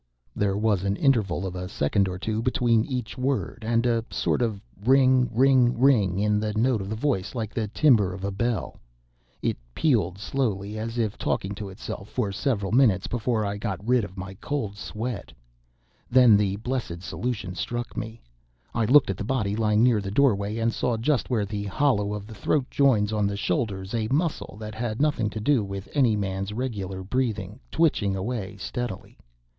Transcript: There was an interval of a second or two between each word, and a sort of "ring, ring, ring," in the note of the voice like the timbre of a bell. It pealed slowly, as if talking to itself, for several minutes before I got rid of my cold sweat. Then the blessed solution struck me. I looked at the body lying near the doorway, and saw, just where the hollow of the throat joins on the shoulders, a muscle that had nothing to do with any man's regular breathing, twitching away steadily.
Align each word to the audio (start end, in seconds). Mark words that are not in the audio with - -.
There 0.35 0.57
was 0.57 0.83
an 0.83 0.95
interval 0.95 1.45
of 1.45 1.55
a 1.55 1.69
second 1.69 2.07
or 2.07 2.17
two 2.17 2.41
between 2.41 2.83
each 2.85 3.19
word, 3.19 3.59
and 3.61 3.85
a 3.85 4.03
sort 4.09 4.41
of 4.41 4.59
"ring, 4.83 5.29
ring, 5.31 5.77
ring," 5.79 6.17
in 6.17 6.39
the 6.39 6.53
note 6.55 6.81
of 6.81 6.89
the 6.89 6.95
voice 6.95 7.35
like 7.35 7.53
the 7.53 7.67
timbre 7.67 8.11
of 8.11 8.23
a 8.23 8.31
bell. 8.31 8.79
It 9.43 9.57
pealed 9.75 10.17
slowly, 10.17 10.79
as 10.79 10.97
if 10.97 11.19
talking 11.19 11.53
to 11.53 11.69
itself, 11.69 12.09
for 12.09 12.31
several 12.31 12.71
minutes 12.71 13.05
before 13.05 13.45
I 13.45 13.57
got 13.57 13.87
rid 13.87 14.03
of 14.03 14.17
my 14.17 14.33
cold 14.41 14.75
sweat. 14.75 15.31
Then 16.09 16.35
the 16.35 16.55
blessed 16.55 17.03
solution 17.03 17.53
struck 17.53 17.95
me. 17.95 18.23
I 18.73 18.85
looked 18.85 19.11
at 19.11 19.17
the 19.17 19.23
body 19.23 19.55
lying 19.55 19.83
near 19.83 20.01
the 20.01 20.09
doorway, 20.09 20.57
and 20.57 20.73
saw, 20.73 20.97
just 20.97 21.29
where 21.29 21.45
the 21.45 21.65
hollow 21.65 22.11
of 22.15 22.25
the 22.25 22.33
throat 22.33 22.65
joins 22.71 23.13
on 23.13 23.27
the 23.27 23.37
shoulders, 23.37 23.93
a 23.93 24.07
muscle 24.07 24.57
that 24.59 24.73
had 24.73 24.99
nothing 24.99 25.29
to 25.29 25.39
do 25.39 25.63
with 25.63 25.87
any 25.93 26.15
man's 26.15 26.53
regular 26.53 27.03
breathing, 27.03 27.59
twitching 27.69 28.15
away 28.15 28.57
steadily. 28.57 29.15